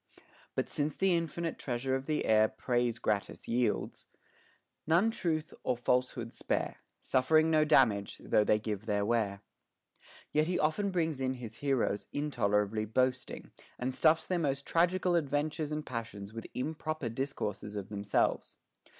But 0.55 0.67
since 0.67 0.95
the 0.95 1.15
infinite 1.15 1.59
treasure 1.59 1.93
of 1.93 2.07
the 2.07 2.25
air 2.25 2.47
Praise 2.47 2.97
gratis 2.97 3.47
yields, 3.47 4.07
none 4.87 5.11
truth 5.11 5.53
or 5.61 5.77
falsehood 5.77 6.33
spare; 6.33 6.77
Suffering 7.01 7.51
no 7.51 7.63
damage, 7.63 8.17
though 8.17 8.43
they 8.43 8.57
give 8.57 8.87
their 8.87 9.05
ware. 9.05 9.41
Yet 10.31 10.47
he 10.47 10.57
often 10.57 10.89
brings 10.89 11.21
in 11.21 11.35
his 11.35 11.57
heroes 11.57 12.07
intolerably 12.11 12.85
boasting, 12.85 13.51
and 13.77 13.93
stuffs 13.93 14.25
their 14.25 14.39
most 14.39 14.65
tragical 14.65 15.13
adventures 15.13 15.71
and 15.71 15.85
passions 15.85 16.33
with 16.33 16.47
im 16.55 16.73
proper 16.73 17.07
discourses 17.07 17.75
of 17.75 17.89
themselves. 17.89 18.57